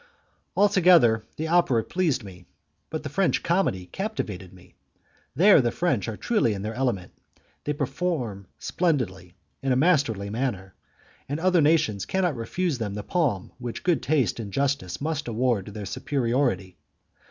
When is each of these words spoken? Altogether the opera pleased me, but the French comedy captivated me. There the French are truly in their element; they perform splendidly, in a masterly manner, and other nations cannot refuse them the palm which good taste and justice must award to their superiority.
Altogether 0.57 1.23
the 1.35 1.47
opera 1.47 1.83
pleased 1.83 2.23
me, 2.23 2.47
but 2.89 3.03
the 3.03 3.09
French 3.09 3.43
comedy 3.43 3.85
captivated 3.85 4.51
me. 4.51 4.73
There 5.35 5.61
the 5.61 5.69
French 5.71 6.07
are 6.07 6.17
truly 6.17 6.55
in 6.55 6.63
their 6.63 6.73
element; 6.73 7.11
they 7.65 7.73
perform 7.73 8.47
splendidly, 8.57 9.35
in 9.61 9.71
a 9.71 9.75
masterly 9.75 10.31
manner, 10.31 10.73
and 11.29 11.39
other 11.39 11.61
nations 11.61 12.07
cannot 12.07 12.35
refuse 12.35 12.79
them 12.79 12.95
the 12.95 13.03
palm 13.03 13.51
which 13.59 13.83
good 13.83 14.01
taste 14.01 14.39
and 14.39 14.51
justice 14.51 14.99
must 15.01 15.27
award 15.27 15.67
to 15.67 15.71
their 15.71 15.85
superiority. 15.85 16.77